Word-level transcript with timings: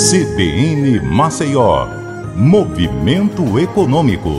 CBN 0.00 0.98
Maceió, 1.02 1.86
Movimento 2.34 3.58
Econômico. 3.58 4.30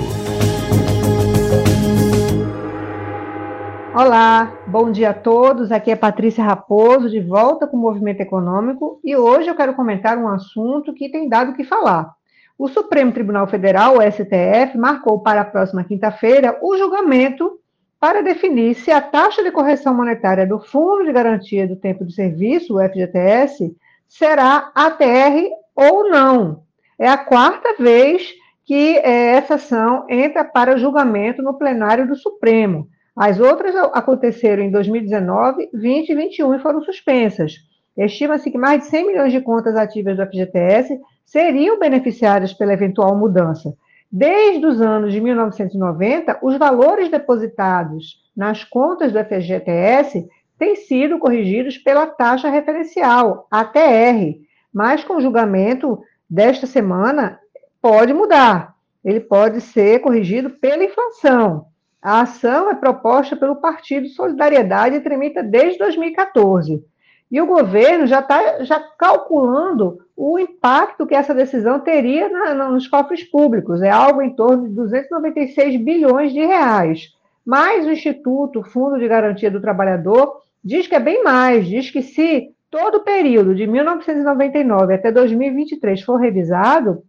Olá, 3.94 4.52
bom 4.66 4.92
dia 4.92 5.12
a 5.12 5.13
todos. 5.13 5.71
Aqui 5.71 5.92
é 5.92 5.96
Patrícia 5.96 6.44
Raposo, 6.44 7.12
de 7.12 7.20
volta 7.20 7.68
com 7.68 7.78
o 7.78 7.79
Movimento 7.79 8.21
Econômico, 8.21 9.00
e 9.04 9.16
hoje 9.16 9.49
eu 9.49 9.55
quero 9.55 9.76
comentar 9.76 10.17
um 10.17 10.28
assunto 10.28 10.96
que 10.96 11.10
tem 11.10 11.29
dado 11.29 11.51
o 11.51 11.55
que 11.55 11.63
falar. 11.63 12.12
O 12.57 12.67
Supremo 12.67 13.12
Tribunal 13.12 13.46
Federal, 13.46 13.99
o 13.99 14.01
STF, 14.01 14.75
marcou 14.79 15.19
para 15.19 15.41
a 15.41 15.46
próxima 15.46 15.83
quinta-feira 15.83 16.57
o 16.59 16.75
julgamento 16.75 17.59
para 17.99 18.23
definir 18.23 18.73
se 18.73 18.89
a 18.89 18.99
taxa 18.99 19.43
de 19.43 19.52
correção 19.52 19.93
monetária 19.93 20.48
do 20.48 20.59
Fundo 20.59 21.05
de 21.05 21.13
Garantia 21.13 21.67
do 21.67 21.75
Tempo 21.75 22.03
de 22.03 22.16
Serviço, 22.16 22.77
o 22.77 22.81
FGTS, 22.81 23.75
será 24.12 24.71
ATR 24.75 25.49
ou 25.75 26.09
não. 26.09 26.63
É 26.99 27.07
a 27.07 27.17
quarta 27.17 27.75
vez 27.81 28.33
que 28.65 28.97
é, 28.97 29.31
essa 29.38 29.55
ação 29.55 30.05
entra 30.09 30.43
para 30.43 30.77
julgamento 30.77 31.41
no 31.41 31.57
plenário 31.57 32.07
do 32.07 32.16
Supremo. 32.16 32.88
As 33.16 33.39
outras 33.39 33.75
aconteceram 33.93 34.63
em 34.63 34.69
2019, 34.71 35.69
20 35.73 36.09
e 36.09 36.16
21 36.16 36.55
e 36.55 36.59
foram 36.59 36.81
suspensas. 36.81 37.53
Estima-se 37.97 38.52
que 38.52 38.57
mais 38.57 38.81
de 38.81 38.88
100 38.88 39.07
milhões 39.07 39.31
de 39.31 39.41
contas 39.41 39.75
ativas 39.75 40.17
do 40.17 40.25
FGTS 40.25 40.99
seriam 41.25 41.80
beneficiadas 41.80 42.53
pela 42.53 42.73
eventual 42.73 43.17
mudança. 43.17 43.73
Desde 44.11 44.66
os 44.66 44.81
anos 44.81 45.13
de 45.13 45.21
1990, 45.21 46.39
os 46.41 46.57
valores 46.57 47.09
depositados 47.09 48.21
nas 48.35 48.63
contas 48.63 49.11
do 49.11 49.19
FGTS 49.19 50.27
têm 50.61 50.75
sido 50.75 51.17
corrigidos 51.17 51.79
pela 51.79 52.05
taxa 52.05 52.47
referencial, 52.47 53.47
ATR, 53.49 54.38
mas 54.71 55.03
com 55.03 55.15
o 55.15 55.21
julgamento 55.21 55.99
desta 56.29 56.67
semana 56.67 57.39
pode 57.81 58.13
mudar. 58.13 58.75
Ele 59.03 59.19
pode 59.19 59.59
ser 59.59 60.02
corrigido 60.02 60.52
pela 60.52 60.83
inflação. 60.83 61.66
A 61.99 62.21
ação 62.21 62.69
é 62.69 62.75
proposta 62.75 63.36
pelo 63.36 63.55
Partido 63.55 64.08
Solidariedade 64.09 64.97
e 64.97 65.02
tramita 65.02 65.41
desde 65.41 65.80
2014. 65.80 66.86
E 67.31 67.41
o 67.41 67.47
governo 67.47 68.05
já 68.05 68.19
está 68.19 68.64
já 68.64 68.80
calculando 68.99 69.97
o 70.16 70.38
impacto 70.38 71.08
que 71.08 71.16
essa 71.16 71.33
decisão 71.33 71.80
teria 71.80 72.30
na, 72.30 72.69
nos 72.69 72.88
cofres 72.88 73.23
públicos. 73.23 73.81
É 73.81 73.89
algo 73.89 74.21
em 74.21 74.36
torno 74.36 74.69
de 74.69 74.75
296 74.75 75.81
bilhões 75.81 76.31
de 76.31 76.45
reais. 76.45 77.16
Mas 77.43 77.88
o 77.88 77.91
Instituto 77.91 78.61
Fundo 78.61 78.99
de 78.99 79.08
Garantia 79.08 79.49
do 79.49 79.59
Trabalhador 79.59 80.41
diz 80.64 80.88
que 80.88 80.95
é 80.95 81.00
bem 81.00 81.23
mais, 81.23 81.67
diz 81.67 81.90
que 81.90 82.02
se 82.02 82.50
todo 82.70 82.95
o 82.95 83.04
período 83.04 83.54
de 83.54 83.67
1999 83.67 84.94
até 84.94 85.12
2023 85.12 86.02
for 86.02 86.17
revisado, 86.17 87.04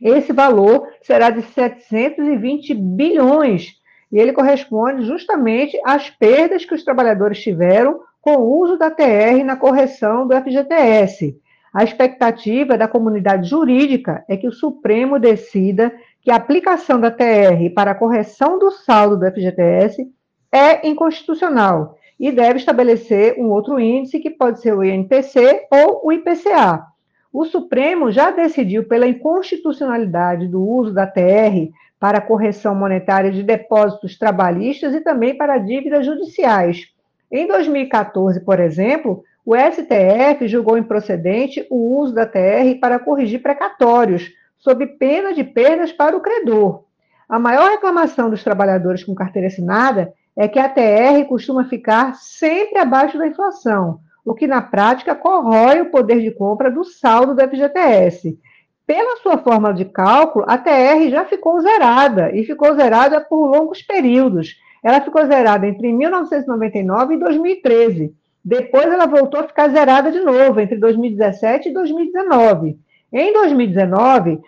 esse 0.00 0.32
valor 0.32 0.86
será 1.02 1.30
de 1.30 1.42
720 1.42 2.74
bilhões, 2.74 3.72
e 4.12 4.18
ele 4.18 4.32
corresponde 4.32 5.04
justamente 5.04 5.78
às 5.84 6.08
perdas 6.08 6.64
que 6.64 6.74
os 6.74 6.84
trabalhadores 6.84 7.40
tiveram 7.40 8.00
com 8.20 8.36
o 8.36 8.60
uso 8.60 8.76
da 8.76 8.90
TR 8.90 9.44
na 9.44 9.56
correção 9.56 10.26
do 10.26 10.34
FGTS. 10.36 11.36
A 11.72 11.84
expectativa 11.84 12.78
da 12.78 12.88
comunidade 12.88 13.48
jurídica 13.48 14.24
é 14.28 14.36
que 14.36 14.48
o 14.48 14.52
Supremo 14.52 15.18
decida 15.18 15.92
que 16.20 16.30
a 16.30 16.36
aplicação 16.36 16.98
da 16.98 17.10
TR 17.10 17.72
para 17.74 17.90
a 17.90 17.94
correção 17.94 18.58
do 18.58 18.70
saldo 18.70 19.18
do 19.18 19.26
FGTS 19.26 20.08
é 20.50 20.88
inconstitucional 20.88 21.97
e 22.18 22.32
deve 22.32 22.58
estabelecer 22.58 23.36
um 23.38 23.50
outro 23.50 23.78
índice 23.78 24.18
que 24.18 24.30
pode 24.30 24.60
ser 24.60 24.74
o 24.74 24.82
INPC 24.82 25.66
ou 25.70 26.00
o 26.04 26.12
IPCA. 26.12 26.84
O 27.32 27.44
Supremo 27.44 28.10
já 28.10 28.30
decidiu 28.30 28.84
pela 28.84 29.06
inconstitucionalidade 29.06 30.48
do 30.48 30.66
uso 30.66 30.92
da 30.92 31.06
TR 31.06 31.70
para 32.00 32.20
correção 32.20 32.74
monetária 32.74 33.30
de 33.30 33.42
depósitos 33.42 34.18
trabalhistas 34.18 34.94
e 34.94 35.00
também 35.00 35.36
para 35.36 35.58
dívidas 35.58 36.06
judiciais. 36.06 36.86
Em 37.30 37.46
2014, 37.46 38.40
por 38.40 38.58
exemplo, 38.58 39.22
o 39.44 39.54
STF 39.54 40.48
julgou 40.48 40.78
improcedente 40.78 41.66
o 41.70 41.98
uso 41.98 42.14
da 42.14 42.26
TR 42.26 42.78
para 42.80 42.98
corrigir 42.98 43.42
precatórios, 43.42 44.30
sob 44.58 44.86
pena 44.86 45.32
de 45.32 45.44
perdas 45.44 45.92
para 45.92 46.16
o 46.16 46.20
credor. 46.20 46.84
A 47.28 47.38
maior 47.38 47.70
reclamação 47.70 48.30
dos 48.30 48.42
trabalhadores 48.42 49.04
com 49.04 49.14
carteira 49.14 49.48
assinada 49.48 50.12
é 50.38 50.46
que 50.46 50.60
a 50.60 50.68
TR 50.68 51.26
costuma 51.28 51.64
ficar 51.64 52.14
sempre 52.14 52.78
abaixo 52.78 53.18
da 53.18 53.26
inflação, 53.26 53.98
o 54.24 54.34
que 54.34 54.46
na 54.46 54.62
prática 54.62 55.12
corrói 55.12 55.80
o 55.80 55.90
poder 55.90 56.20
de 56.20 56.30
compra 56.30 56.70
do 56.70 56.84
saldo 56.84 57.34
do 57.34 57.42
FGTS. 57.42 58.38
Pela 58.86 59.16
sua 59.16 59.38
forma 59.38 59.74
de 59.74 59.84
cálculo, 59.84 60.44
a 60.48 60.56
TR 60.56 61.10
já 61.10 61.24
ficou 61.24 61.60
zerada 61.60 62.30
e 62.32 62.44
ficou 62.44 62.72
zerada 62.76 63.20
por 63.20 63.50
longos 63.50 63.82
períodos. 63.82 64.54
Ela 64.80 65.00
ficou 65.00 65.26
zerada 65.26 65.66
entre 65.66 65.92
1999 65.92 67.14
e 67.14 67.18
2013. 67.18 68.14
Depois 68.44 68.86
ela 68.86 69.06
voltou 69.06 69.40
a 69.40 69.48
ficar 69.48 69.68
zerada 69.70 70.12
de 70.12 70.20
novo 70.20 70.60
entre 70.60 70.78
2017 70.78 71.68
e 71.68 71.72
2019. 71.72 72.78
Em 73.12 73.32
2019, 73.32 74.40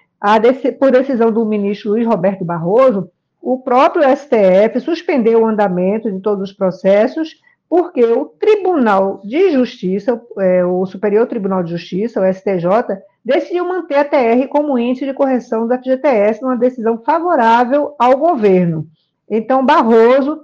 por 0.79 0.93
decisão 0.93 1.33
do 1.33 1.45
ministro 1.45 1.91
Luiz 1.91 2.07
Roberto 2.07 2.45
Barroso, 2.45 3.11
o 3.41 3.59
próprio 3.59 4.05
STF 4.17 4.81
suspendeu 4.81 5.43
o 5.43 5.47
andamento 5.47 6.11
de 6.11 6.21
todos 6.21 6.51
os 6.51 6.57
processos 6.57 7.41
porque 7.69 8.05
o 8.05 8.25
Tribunal 8.25 9.21
de 9.25 9.53
Justiça, 9.53 10.21
é, 10.41 10.65
o 10.65 10.85
Superior 10.87 11.29
Tribunal 11.29 11.63
de 11.63 11.71
Justiça, 11.71 12.21
o 12.21 12.33
STJ, 12.33 12.99
decidiu 13.25 13.65
manter 13.65 13.95
a 13.95 14.05
TR 14.05 14.49
como 14.49 14.77
índice 14.77 15.07
de 15.07 15.15
correção 15.15 15.69
da 15.69 15.79
FGTS 15.79 16.43
numa 16.43 16.57
decisão 16.57 16.99
favorável 16.99 17.95
ao 17.97 18.17
governo. 18.17 18.89
Então, 19.31 19.65
Barroso, 19.65 20.41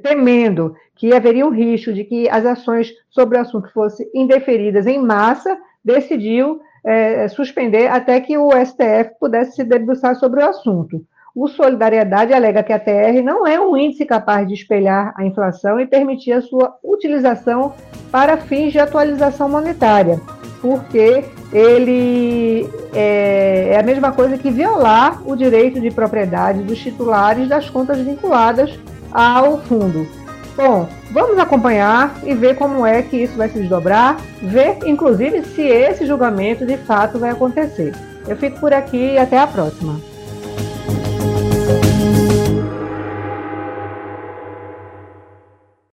temendo 0.00 0.76
que 0.94 1.12
haveria 1.12 1.44
um 1.44 1.50
risco 1.50 1.92
de 1.92 2.04
que 2.04 2.28
as 2.30 2.46
ações 2.46 2.92
sobre 3.10 3.36
o 3.36 3.40
assunto 3.40 3.72
fossem 3.72 4.08
indeferidas 4.14 4.86
em 4.86 4.98
massa, 4.98 5.58
decidiu 5.84 6.60
é, 6.84 7.26
suspender 7.26 7.88
até 7.88 8.20
que 8.20 8.38
o 8.38 8.50
STF 8.52 9.18
pudesse 9.18 9.56
se 9.56 9.64
debruçar 9.64 10.14
sobre 10.14 10.40
o 10.40 10.48
assunto. 10.48 11.04
O 11.34 11.46
Solidariedade 11.46 12.32
alega 12.32 12.62
que 12.62 12.72
a 12.72 12.78
TR 12.78 13.22
não 13.22 13.46
é 13.46 13.60
um 13.60 13.76
índice 13.76 14.04
capaz 14.04 14.48
de 14.48 14.54
espelhar 14.54 15.14
a 15.16 15.24
inflação 15.24 15.78
e 15.78 15.86
permitir 15.86 16.32
a 16.32 16.42
sua 16.42 16.76
utilização 16.82 17.72
para 18.10 18.36
fins 18.36 18.72
de 18.72 18.80
atualização 18.80 19.48
monetária, 19.48 20.20
porque 20.60 21.24
ele 21.52 22.68
é, 22.92 23.74
é 23.74 23.78
a 23.78 23.82
mesma 23.82 24.10
coisa 24.10 24.36
que 24.36 24.50
violar 24.50 25.22
o 25.24 25.36
direito 25.36 25.80
de 25.80 25.90
propriedade 25.90 26.64
dos 26.64 26.78
titulares 26.78 27.48
das 27.48 27.70
contas 27.70 27.98
vinculadas 27.98 28.76
ao 29.12 29.58
fundo. 29.58 30.06
Bom, 30.56 30.88
vamos 31.12 31.38
acompanhar 31.38 32.12
e 32.24 32.34
ver 32.34 32.56
como 32.56 32.84
é 32.84 33.02
que 33.02 33.16
isso 33.16 33.36
vai 33.36 33.48
se 33.48 33.60
desdobrar, 33.60 34.16
ver 34.42 34.78
inclusive 34.84 35.44
se 35.44 35.62
esse 35.62 36.04
julgamento 36.04 36.66
de 36.66 36.76
fato 36.76 37.20
vai 37.20 37.30
acontecer. 37.30 37.94
Eu 38.26 38.36
fico 38.36 38.58
por 38.58 38.74
aqui 38.74 39.12
e 39.14 39.18
até 39.18 39.38
a 39.38 39.46
próxima. 39.46 40.09